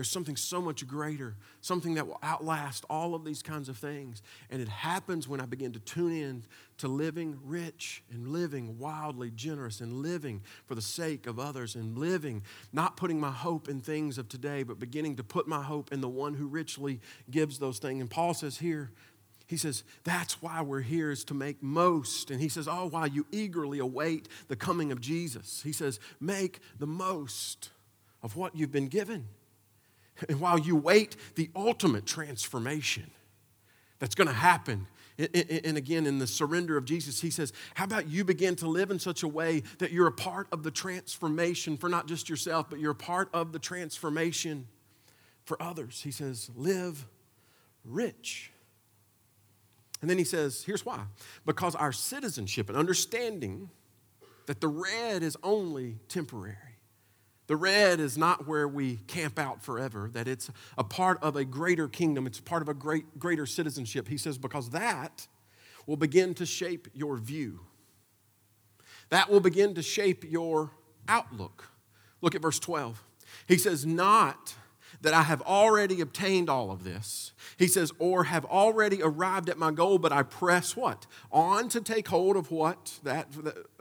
[0.00, 4.22] there's something so much greater, something that will outlast all of these kinds of things.
[4.48, 6.42] And it happens when I begin to tune in
[6.78, 11.98] to living rich and living wildly generous and living for the sake of others and
[11.98, 15.92] living, not putting my hope in things of today, but beginning to put my hope
[15.92, 16.98] in the one who richly
[17.30, 18.00] gives those things.
[18.00, 18.92] And Paul says here,
[19.48, 22.30] he says, that's why we're here is to make most.
[22.30, 26.60] And he says, oh, while you eagerly await the coming of Jesus, he says, make
[26.78, 27.68] the most
[28.22, 29.26] of what you've been given.
[30.28, 33.10] And while you wait the ultimate transformation
[33.98, 34.86] that's going to happen,
[35.18, 38.90] and again, in the surrender of Jesus, he says, How about you begin to live
[38.90, 42.70] in such a way that you're a part of the transformation for not just yourself,
[42.70, 44.66] but you're a part of the transformation
[45.44, 46.00] for others?
[46.02, 47.06] He says, Live
[47.84, 48.50] rich.
[50.00, 51.02] And then he says, Here's why
[51.44, 53.68] because our citizenship and understanding
[54.46, 56.69] that the red is only temporary
[57.50, 61.44] the red is not where we camp out forever, that it's a part of a
[61.44, 64.06] greater kingdom, it's part of a great, greater citizenship.
[64.06, 65.26] He says, because that
[65.84, 67.58] will begin to shape your view.
[69.08, 70.70] That will begin to shape your
[71.08, 71.72] outlook.
[72.20, 73.02] Look at verse 12.
[73.48, 74.54] He says, Not
[75.00, 77.32] that I have already obtained all of this.
[77.56, 81.06] He says, or have already arrived at my goal, but I press what?
[81.32, 83.00] On to take hold of what?
[83.02, 83.28] That,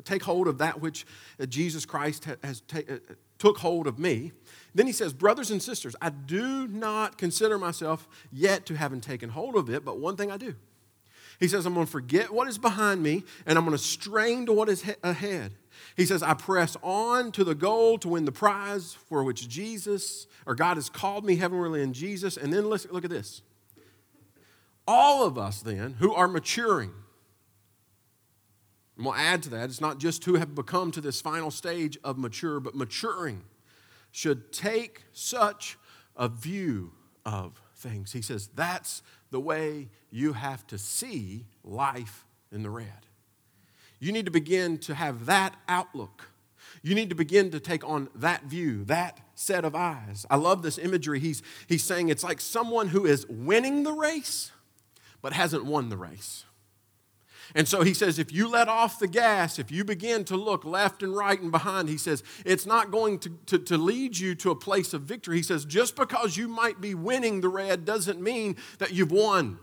[0.06, 1.06] take hold of that which
[1.48, 4.32] Jesus Christ has taken uh, took hold of me.
[4.76, 9.30] Then he says, Brothers and sisters, I do not consider myself yet to having taken
[9.30, 10.56] hold of it, but one thing I do.
[11.40, 14.46] He says, I'm going to forget what is behind me and I'm going to strain
[14.48, 15.54] to what is ahead.
[15.96, 20.28] He says, I press on to the goal to win the prize for which Jesus
[20.46, 22.36] or God has called me heavenly in Jesus.
[22.36, 23.42] And then let's look at this.
[24.86, 26.92] all of us then who are maturing,
[29.00, 31.98] and we'll add to that, it's not just who have become to this final stage
[32.04, 33.44] of mature, but maturing
[34.12, 35.78] should take such
[36.18, 36.92] a view
[37.26, 38.12] of things.
[38.12, 43.08] He says that's the way you have to see life in the red.
[44.02, 46.32] You need to begin to have that outlook.
[46.84, 50.26] You need to begin to take on that view, that set of eyes.
[50.30, 51.22] I love this imagery.
[51.22, 54.52] He's, he's saying it's like someone who is winning the race
[55.22, 56.44] but hasn't won the race.
[57.56, 60.64] And so he says, if you let off the gas, if you begin to look
[60.64, 64.36] left and right and behind, he says, it's not going to, to, to, lead you
[64.36, 65.38] to a place of victory.
[65.38, 69.58] He says, just because you might be winning the red doesn't mean that you've won.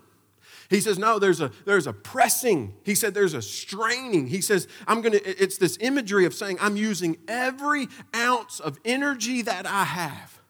[0.69, 2.75] He says, no, there's a, there's a pressing.
[2.83, 4.27] He said, there's a straining.
[4.27, 8.81] He says, I'm going to, it's this imagery of saying, I'm using every ounce of
[8.85, 10.41] energy that I have.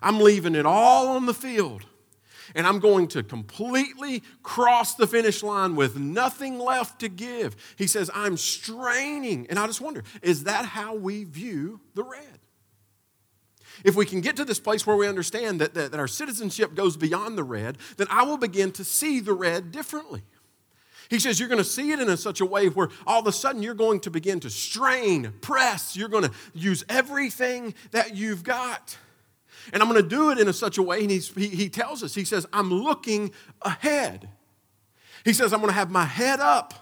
[0.00, 1.84] I'm leaving it all on the field
[2.56, 7.54] and I'm going to completely cross the finish line with nothing left to give.
[7.76, 9.46] He says, I'm straining.
[9.48, 12.40] And I just wonder, is that how we view the red?
[13.84, 16.74] If we can get to this place where we understand that, that, that our citizenship
[16.74, 20.22] goes beyond the red, then I will begin to see the red differently.
[21.10, 23.26] He says you're going to see it in a such a way where all of
[23.26, 28.16] a sudden you're going to begin to strain, press, you're going to use everything that
[28.16, 28.96] you've got.
[29.72, 32.02] And I'm going to do it in a such a way, and he, he tells
[32.02, 34.28] us, he says, I'm looking ahead.
[35.24, 36.74] He says, I'm going to have my head up.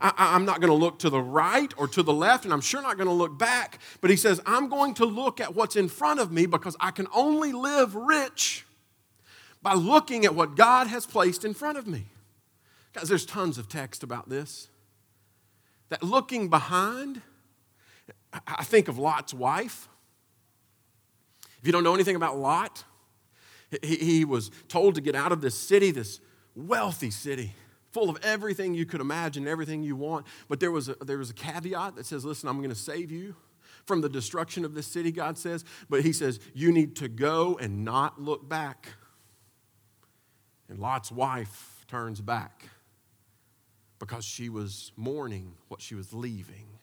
[0.00, 2.60] I, am not going to look to the right or to the left, and I'm
[2.60, 3.78] sure not going to look back.
[4.00, 6.90] But he says, I'm going to look at what's in front of me because I
[6.90, 8.64] can only live rich
[9.62, 12.06] by looking at what God has placed in front of me.
[12.92, 14.68] Guys, there's tons of text about this.
[15.88, 17.22] That looking behind,
[18.46, 19.88] I think of Lot's wife.
[21.64, 22.84] If you don't know anything about Lot,
[23.80, 26.20] he, he was told to get out of this city, this
[26.54, 27.54] wealthy city,
[27.90, 30.26] full of everything you could imagine, everything you want.
[30.46, 33.10] But there was a, there was a caveat that says, listen, I'm going to save
[33.10, 33.34] you
[33.86, 35.64] from the destruction of this city, God says.
[35.88, 38.90] But he says, you need to go and not look back.
[40.68, 42.68] And Lot's wife turns back
[43.98, 46.78] because she was mourning what she was leaving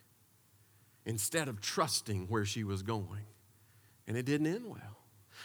[1.06, 3.28] instead of trusting where she was going
[4.12, 4.97] and it didn't end well.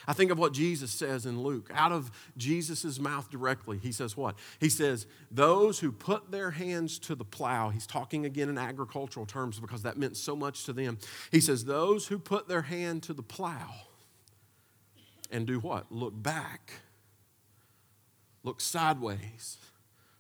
[0.09, 1.71] I think of what Jesus says in Luke.
[1.73, 4.35] Out of Jesus' mouth directly, he says what?
[4.59, 9.25] He says, Those who put their hands to the plow, he's talking again in agricultural
[9.25, 10.99] terms because that meant so much to them.
[11.31, 13.71] He says, Those who put their hand to the plow
[15.31, 15.93] and do what?
[15.93, 16.73] Look back,
[18.43, 19.59] look sideways,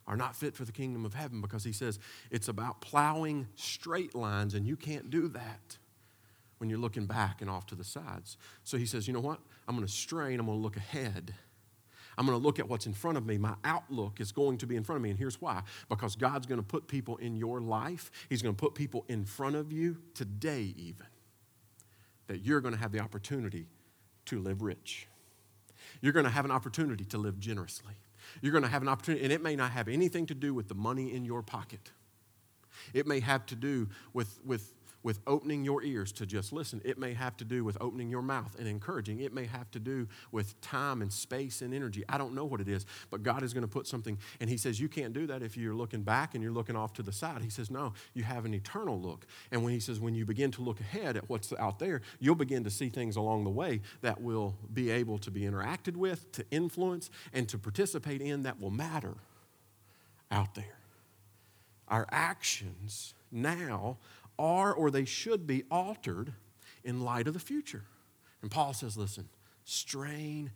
[0.07, 1.99] are not fit for the kingdom of heaven because he says
[2.31, 5.79] it's about plowing straight lines and you can't do that
[6.59, 8.37] when you're looking back and off to the sides.
[8.65, 9.41] So he says, you know what?
[9.69, 11.35] I'm going to strain, I'm going to look ahead.
[12.19, 13.37] I'm going to look at what's in front of me.
[13.37, 15.11] My outlook is going to be in front of me.
[15.11, 18.59] And here's why because God's going to put people in your life, He's going to
[18.59, 21.07] put people in front of you today, even,
[22.27, 23.67] that you're going to have the opportunity
[24.27, 25.09] to live rich.
[26.01, 27.95] You're going to have an opportunity to live generously.
[28.41, 30.69] You're going to have an opportunity, and it may not have anything to do with
[30.69, 31.93] the money in your pocket.
[32.93, 34.73] It may have to do with, with
[35.07, 36.83] with opening your ears to just listen.
[36.85, 39.21] It may have to do with opening your mouth and encouraging.
[39.21, 42.03] It may have to do with time and space and energy.
[42.09, 44.19] I don't know what it is, but God is going to put something.
[44.41, 46.93] And He says, You can't do that if you're looking back and you're looking off
[46.95, 47.41] to the side.
[47.41, 49.27] He says, No, you have an eternal look.
[49.53, 52.35] And when He says, When you begin to look ahead at what's out there, you'll
[52.35, 56.33] begin to see things along the way that will be able to be interacted with,
[56.33, 59.15] to influence, and to participate in that will matter
[60.33, 60.81] out there.
[61.87, 63.99] Our actions now
[64.39, 66.33] are or they should be altered
[66.85, 67.85] in light of the future.
[68.43, 69.29] And Paul says, listen,
[69.65, 70.53] strain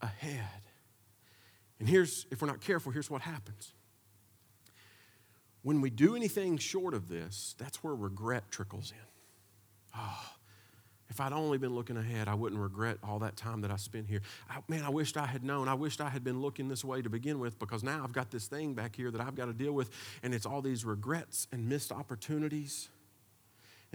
[0.00, 0.62] ahead.
[1.78, 3.72] And here's, if we're not careful, here's what happens.
[5.62, 9.98] When we do anything short of this, that's where regret trickles in.
[9.98, 10.34] Oh,
[11.08, 14.08] if I'd only been looking ahead, I wouldn't regret all that time that I spent
[14.08, 14.20] here.
[14.50, 15.68] I, man, I wished I had known.
[15.68, 18.30] I wished I had been looking this way to begin with because now I've got
[18.30, 19.90] this thing back here that I've got to deal with,
[20.22, 22.88] and it's all these regrets and missed opportunities.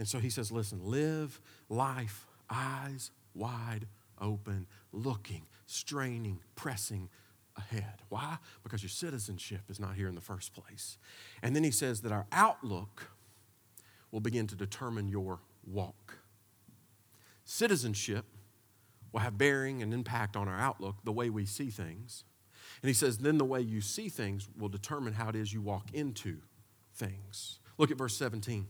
[0.00, 3.86] And so he says, listen, live life eyes wide
[4.18, 7.10] open, looking, straining, pressing
[7.54, 8.00] ahead.
[8.08, 8.38] Why?
[8.62, 10.96] Because your citizenship is not here in the first place.
[11.42, 13.10] And then he says that our outlook
[14.10, 16.16] will begin to determine your walk.
[17.44, 18.24] Citizenship
[19.12, 22.24] will have bearing and impact on our outlook, the way we see things.
[22.80, 25.60] And he says, then the way you see things will determine how it is you
[25.60, 26.38] walk into
[26.94, 27.58] things.
[27.76, 28.66] Look at verse 17.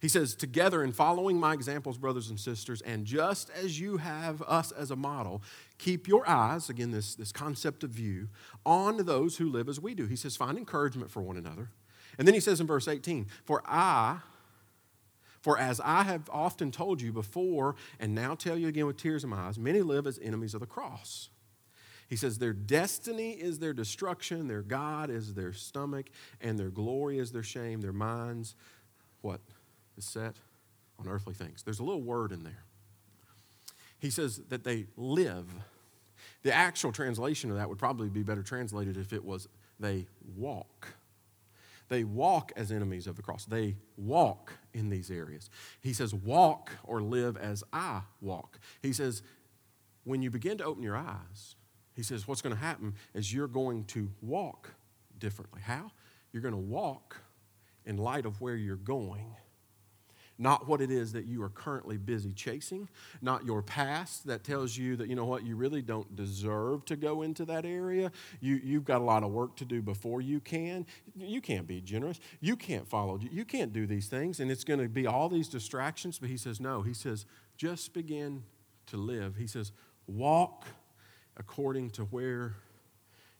[0.00, 4.42] He says, Together in following my examples, brothers and sisters, and just as you have
[4.42, 5.42] us as a model,
[5.78, 8.28] keep your eyes, again, this, this concept of view,
[8.64, 10.06] on those who live as we do.
[10.06, 11.70] He says, Find encouragement for one another.
[12.16, 14.18] And then he says in verse 18, For I,
[15.40, 19.24] for as I have often told you before, and now tell you again with tears
[19.24, 21.30] in my eyes, many live as enemies of the cross.
[22.08, 26.06] He says, Their destiny is their destruction, their God is their stomach,
[26.40, 28.54] and their glory is their shame, their minds,
[29.20, 29.40] what?
[29.98, 30.36] Is set
[30.98, 31.62] on earthly things.
[31.62, 32.64] There's a little word in there.
[33.98, 35.46] He says that they live.
[36.42, 39.48] The actual translation of that would probably be better translated if it was
[39.80, 40.94] they walk.
[41.88, 43.44] They walk as enemies of the cross.
[43.44, 45.50] They walk in these areas.
[45.80, 48.58] He says, walk or live as I walk.
[48.82, 49.22] He says,
[50.04, 51.56] when you begin to open your eyes,
[51.94, 54.74] he says, what's going to happen is you're going to walk
[55.18, 55.60] differently.
[55.64, 55.90] How?
[56.32, 57.16] You're going to walk
[57.84, 59.34] in light of where you're going
[60.38, 62.88] not what it is that you are currently busy chasing,
[63.20, 66.94] not your past that tells you that, you know what, you really don't deserve to
[66.96, 68.12] go into that area.
[68.40, 70.86] You, you've got a lot of work to do before you can.
[71.16, 72.20] You can't be generous.
[72.40, 73.18] You can't follow.
[73.18, 74.38] You can't do these things.
[74.38, 76.20] And it's going to be all these distractions.
[76.20, 76.82] But he says, no.
[76.82, 77.26] He says,
[77.56, 78.44] just begin
[78.86, 79.36] to live.
[79.36, 79.72] He says,
[80.06, 80.66] walk
[81.36, 82.54] according to where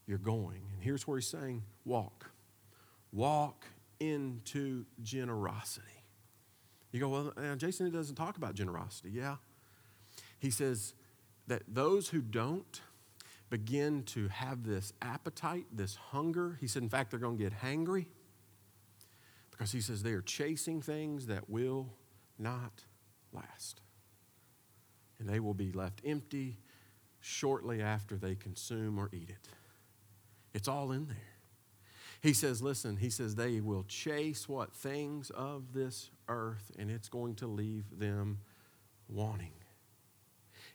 [0.06, 0.62] you're going.
[0.72, 2.30] And here's where he's saying, walk.
[3.12, 3.66] Walk
[4.00, 5.86] into generosity.
[6.92, 9.10] You go, well, uh, Jason, doesn't talk about generosity.
[9.10, 9.36] Yeah.
[10.38, 10.94] He says
[11.46, 12.80] that those who don't
[13.50, 17.52] begin to have this appetite, this hunger, he said, in fact, they're going to get
[17.52, 18.06] hangry
[19.50, 21.92] because he says they are chasing things that will
[22.38, 22.84] not
[23.32, 23.80] last.
[25.18, 26.58] And they will be left empty
[27.20, 29.48] shortly after they consume or eat it.
[30.54, 31.16] It's all in there.
[32.20, 34.72] He says, listen, he says they will chase what?
[34.72, 38.40] Things of this earth, and it's going to leave them
[39.08, 39.52] wanting.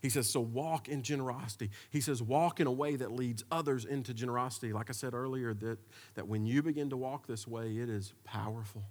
[0.01, 1.69] He says, so walk in generosity.
[1.89, 4.73] He says, walk in a way that leads others into generosity.
[4.73, 5.77] Like I said earlier, that,
[6.15, 8.83] that when you begin to walk this way, it is powerful.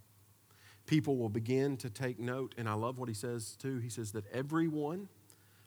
[0.87, 3.79] People will begin to take note, and I love what he says too.
[3.79, 5.09] He says that everyone,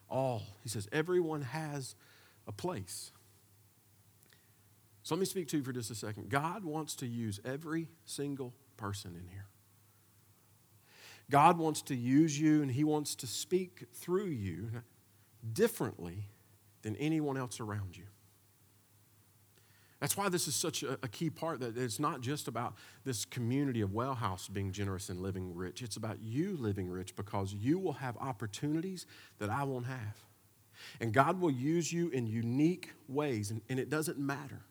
[0.09, 1.95] all, he says, everyone has
[2.47, 3.11] a place.
[5.03, 6.29] So let me speak to you for just a second.
[6.29, 9.45] God wants to use every single person in here.
[11.29, 14.69] God wants to use you and He wants to speak through you
[15.53, 16.29] differently
[16.81, 18.05] than anyone else around you.
[19.99, 23.25] That's why this is such a, a, key part that it's not just about this
[23.25, 25.81] community of Wellhouse being generous and living rich.
[25.81, 29.07] It's about you living rich because you will have opportunities
[29.39, 30.23] that I won't have.
[30.99, 34.61] And God will use you in unique ways, and, and it doesn't matter.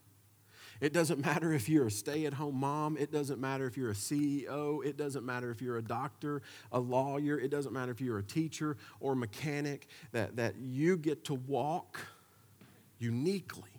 [0.81, 2.97] It doesn't matter if you're a stay at home mom.
[2.97, 4.85] It doesn't matter if you're a CEO.
[4.85, 7.39] It doesn't matter if you're a doctor, a lawyer.
[7.39, 12.01] It doesn't matter if you're a teacher or mechanic, that, that you get to walk
[12.99, 13.70] uniquely.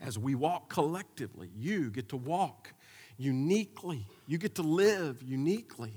[0.00, 2.72] As we walk collectively, you get to walk
[3.18, 4.06] uniquely.
[4.26, 5.92] You get to live uniquely.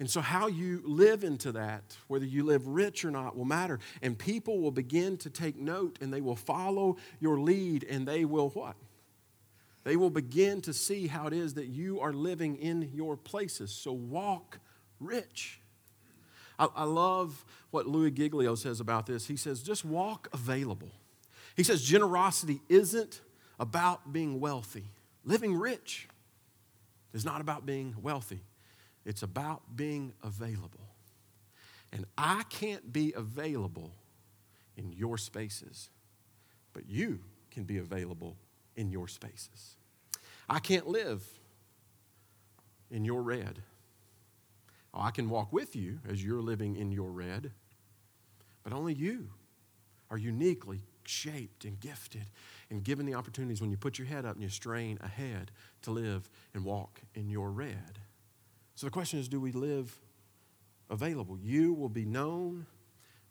[0.00, 3.78] And so, how you live into that, whether you live rich or not, will matter.
[4.00, 8.24] And people will begin to take note and they will follow your lead and they
[8.24, 8.76] will what?
[9.84, 13.72] They will begin to see how it is that you are living in your places.
[13.72, 14.58] So, walk
[15.00, 15.60] rich.
[16.58, 19.26] I, I love what Louie Giglio says about this.
[19.26, 20.90] He says, just walk available.
[21.56, 23.20] He says, generosity isn't
[23.58, 24.86] about being wealthy,
[25.26, 26.08] living rich
[27.12, 28.40] is not about being wealthy.
[29.04, 30.88] It's about being available.
[31.92, 33.92] And I can't be available
[34.76, 35.90] in your spaces,
[36.72, 37.20] but you
[37.50, 38.36] can be available
[38.76, 39.76] in your spaces.
[40.48, 41.24] I can't live
[42.90, 43.62] in your red.
[44.92, 47.52] Oh, I can walk with you as you're living in your red,
[48.62, 49.30] but only you
[50.10, 52.26] are uniquely shaped and gifted
[52.70, 55.50] and given the opportunities when you put your head up and you strain ahead
[55.82, 57.98] to live and walk in your red.
[58.80, 59.94] So the question is do we live
[60.88, 61.38] available?
[61.38, 62.64] You will be known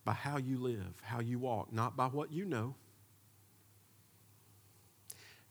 [0.05, 2.75] by how you live, how you walk, not by what you know,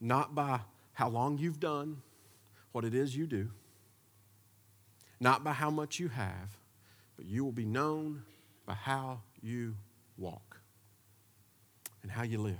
[0.00, 0.60] not by
[0.92, 2.00] how long you've done
[2.70, 3.50] what it is you do,
[5.18, 6.56] not by how much you have,
[7.16, 8.22] but you will be known
[8.66, 9.74] by how you
[10.16, 10.60] walk
[12.04, 12.54] and how you live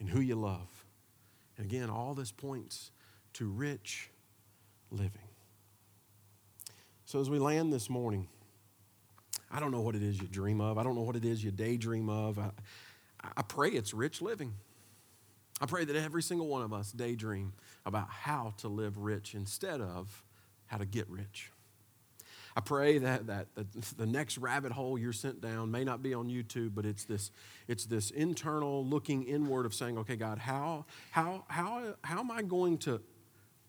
[0.00, 0.84] and who you love.
[1.56, 2.90] And again, all this points
[3.32, 4.10] to rich
[4.90, 5.25] living.
[7.06, 8.26] So as we land this morning,
[9.48, 10.76] I don't know what it is you dream of.
[10.76, 12.36] I don't know what it is you daydream of.
[12.36, 12.50] I,
[13.36, 14.54] I pray it's rich living.
[15.60, 17.52] I pray that every single one of us daydream
[17.86, 20.24] about how to live rich instead of
[20.66, 21.52] how to get rich.
[22.56, 26.12] I pray that, that, that the next rabbit hole you're sent down may not be
[26.12, 27.30] on YouTube, but it's this,
[27.68, 32.42] it's this internal looking inward of saying, okay, God, how, how, how, how am I
[32.42, 33.00] going to,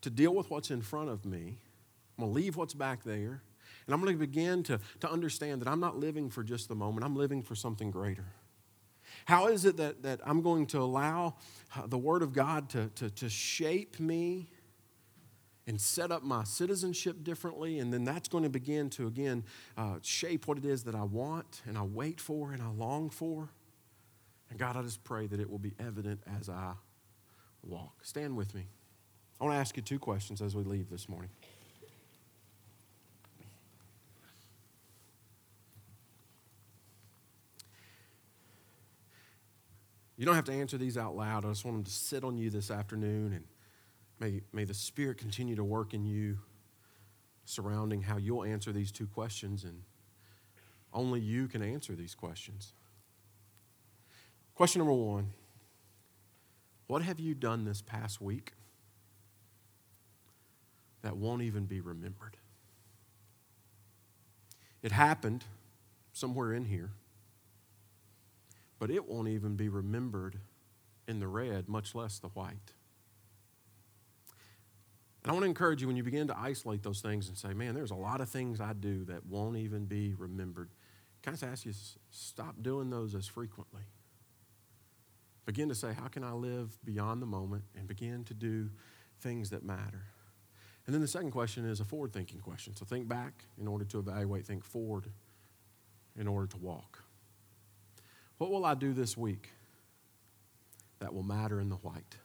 [0.02, 1.60] to deal with what's in front of me?
[2.18, 3.42] I'm going to leave what's back there.
[3.86, 6.76] And I'm going to begin to, to understand that I'm not living for just the
[6.76, 8.26] moment, I'm living for something greater.
[9.26, 11.36] How is it that, that I'm going to allow
[11.76, 14.50] uh, the Word of God to, to, to shape me
[15.68, 17.80] and set up my citizenship differently.
[17.80, 19.44] And then that's going to begin to, again,
[19.78, 23.10] uh, shape what it is that I want and I wait for and I long
[23.10, 23.50] for.
[24.50, 26.74] And God, I just pray that it will be evident as I
[27.64, 28.06] walk.
[28.06, 28.68] Stand with me.
[29.40, 31.30] I want to ask you two questions as we leave this morning.
[40.18, 41.46] You don't have to answer these out loud.
[41.46, 43.46] I just want them to sit on you this afternoon and
[44.20, 46.40] May, may the Spirit continue to work in you
[47.46, 49.84] surrounding how you'll answer these two questions, and
[50.92, 52.74] only you can answer these questions.
[54.56, 55.34] Question number one
[56.88, 58.54] What have you done this past week
[61.04, 62.38] that won't even be remembered?
[64.82, 65.44] It happened
[66.12, 66.92] somewhere in here,
[68.80, 70.40] but it won't even be remembered
[71.08, 72.74] in the red, much less the white.
[75.24, 77.54] And I want to encourage you when you begin to isolate those things and say,
[77.54, 80.70] man, there's a lot of things I do that won't even be remembered.
[81.22, 81.74] Can I just ask you,
[82.12, 83.82] stop doing those as frequently?
[85.46, 88.70] Begin to say, how can I live beyond the moment and begin to do
[89.20, 90.06] things that matter?
[90.86, 92.76] And then the second question is a forward thinking question.
[92.76, 95.08] So think back in order to evaluate, think forward
[96.18, 97.04] in order to walk.
[98.38, 99.50] What will I do this week
[101.00, 102.18] that will matter in the white?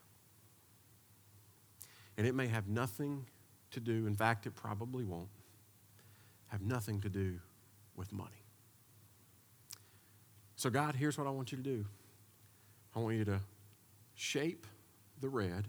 [2.17, 3.25] And it may have nothing
[3.71, 5.29] to do, in fact, it probably won't,
[6.47, 7.39] have nothing to do
[7.95, 8.29] with money.
[10.55, 11.85] So, God, here's what I want you to do
[12.95, 13.41] I want you to
[14.13, 14.67] shape
[15.19, 15.67] the red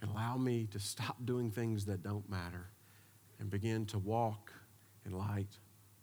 [0.00, 2.68] and allow me to stop doing things that don't matter
[3.40, 4.52] and begin to walk
[5.04, 5.58] in light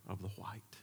[0.06, 0.76] of the white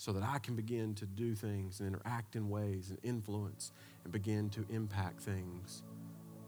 [0.00, 3.70] so that I can begin to do things and interact in ways and influence
[4.02, 5.82] and begin to impact things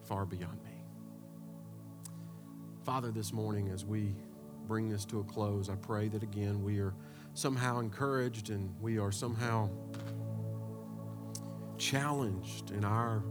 [0.05, 0.83] far beyond me.
[2.83, 4.17] Father, this morning, as we
[4.67, 6.95] bring this to a close, I pray that again we are
[7.35, 9.69] somehow encouraged and we are somehow
[11.77, 13.23] challenged in our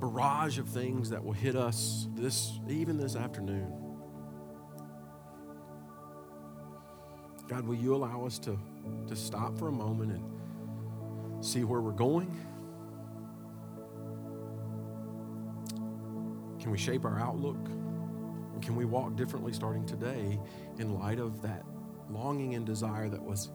[0.00, 3.81] barrage of things that will hit us this even this afternoon.
[7.52, 8.58] God, will you allow us to,
[9.08, 12.34] to stop for a moment and see where we're going?
[16.58, 17.62] Can we shape our outlook?
[18.62, 20.40] Can we walk differently starting today
[20.78, 21.66] in light of that
[22.08, 23.50] longing and desire that was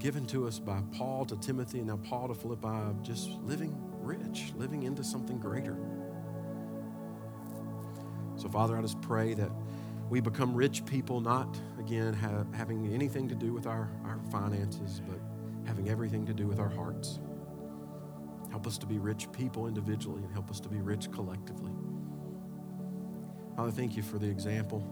[0.00, 3.80] given to us by Paul to Timothy and now Paul to Philippi of just living
[4.00, 5.76] rich, living into something greater?
[8.34, 9.52] So, Father, I just pray that
[10.10, 15.00] we become rich people, not, again, ha- having anything to do with our, our finances,
[15.08, 15.20] but
[15.64, 17.20] having everything to do with our hearts.
[18.50, 21.70] Help us to be rich people individually and help us to be rich collectively.
[23.54, 24.84] Father, thank you for the example.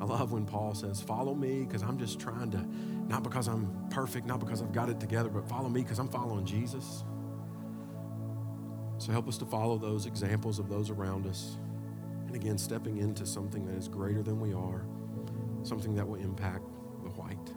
[0.00, 2.66] I love when Paul says, Follow me because I'm just trying to,
[3.08, 6.08] not because I'm perfect, not because I've got it together, but follow me because I'm
[6.08, 7.04] following Jesus.
[8.98, 11.58] So help us to follow those examples of those around us.
[12.36, 14.84] Again, stepping into something that is greater than we are,
[15.62, 16.64] something that will impact
[17.02, 17.50] the white.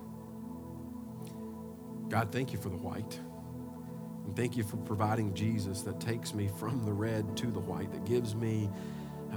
[2.10, 3.20] God, thank you for the white.
[4.26, 7.92] And thank you for providing Jesus that takes me from the red to the white,
[7.92, 8.70] that gives me
[9.34, 9.36] uh,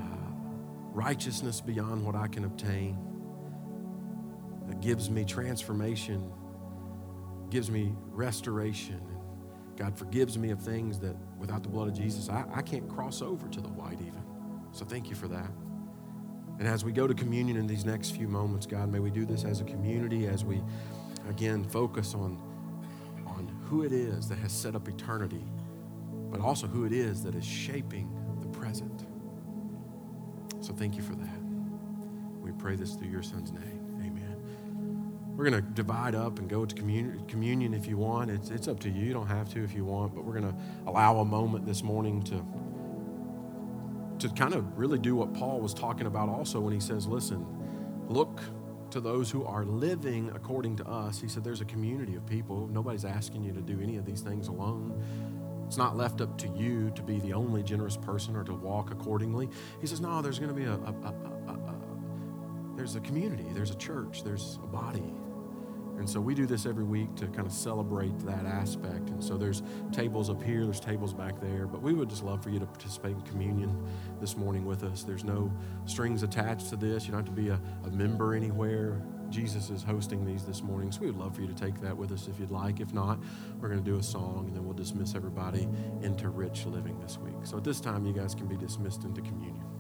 [0.93, 2.97] righteousness beyond what I can obtain,
[4.69, 6.33] that gives me transformation,
[7.51, 9.01] gives me restoration.
[9.77, 13.23] God forgives me of things that without the blood of Jesus, I, I can't cross
[13.23, 14.23] over to the white even.
[14.73, 15.51] So thank you for that.
[16.59, 19.25] And as we go to communion in these next few moments, God, may we do
[19.25, 20.63] this as a community, as we
[21.29, 22.39] again focus on,
[23.27, 25.45] on who it is that has set up eternity,
[26.31, 28.11] but also who it is that is shaping
[28.41, 29.07] the present.
[30.61, 31.41] So thank you for that.
[32.41, 33.81] We pray this through your son's name.
[34.01, 34.37] Amen.
[35.37, 38.31] We're going to divide up and go to communion, communion if you want.
[38.31, 39.05] It's, it's up to you.
[39.07, 40.57] You don't have to if you want, but we're going to
[40.87, 42.45] allow a moment this morning to,
[44.23, 47.45] to kind of really do what Paul was talking about also when he says, listen,
[48.09, 48.41] look
[48.91, 51.21] to those who are living according to us.
[51.21, 52.69] He said, there's a community of people.
[52.69, 55.03] Nobody's asking you to do any of these things alone.
[55.67, 58.93] It's not left up to you to be the only generous person or to walk
[58.93, 59.49] accordingly.
[59.81, 61.75] He says, no, there's going to be a, a, a, a
[62.77, 65.13] there's a community, there's a church, there's a body.
[66.03, 69.11] And so we do this every week to kind of celebrate that aspect.
[69.11, 71.69] And so there's tables up here, there's tables back there.
[71.69, 73.81] But we would just love for you to participate in communion
[74.21, 75.05] this morning with us.
[75.05, 75.53] There's no
[75.87, 77.05] strings attached to this.
[77.05, 79.01] You don't have to be a, a member anywhere.
[79.31, 80.91] Jesus is hosting these this morning.
[80.91, 82.81] So we would love for you to take that with us if you'd like.
[82.81, 83.21] If not,
[83.61, 85.69] we're going to do a song and then we'll dismiss everybody
[86.03, 87.37] into rich living this week.
[87.45, 89.72] So at this time, you guys can be dismissed into communion.